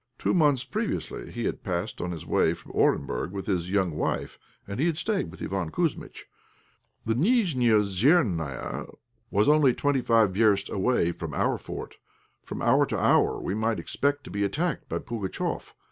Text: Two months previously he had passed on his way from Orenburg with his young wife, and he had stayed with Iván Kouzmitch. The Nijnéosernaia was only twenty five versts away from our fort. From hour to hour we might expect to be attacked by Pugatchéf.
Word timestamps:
Two 0.17 0.33
months 0.33 0.63
previously 0.63 1.31
he 1.31 1.43
had 1.45 1.61
passed 1.63 2.01
on 2.01 2.09
his 2.11 2.25
way 2.25 2.55
from 2.55 2.71
Orenburg 2.71 3.29
with 3.31 3.45
his 3.45 3.69
young 3.69 3.91
wife, 3.91 4.39
and 4.67 4.79
he 4.79 4.87
had 4.87 4.97
stayed 4.97 5.29
with 5.29 5.41
Iván 5.41 5.69
Kouzmitch. 5.69 6.25
The 7.05 7.13
Nijnéosernaia 7.13 8.95
was 9.29 9.47
only 9.47 9.75
twenty 9.75 10.01
five 10.01 10.31
versts 10.33 10.71
away 10.71 11.11
from 11.11 11.35
our 11.35 11.59
fort. 11.59 11.97
From 12.41 12.63
hour 12.63 12.87
to 12.87 12.97
hour 12.97 13.39
we 13.39 13.53
might 13.53 13.77
expect 13.79 14.23
to 14.23 14.31
be 14.31 14.43
attacked 14.43 14.89
by 14.89 14.97
Pugatchéf. 14.97 15.73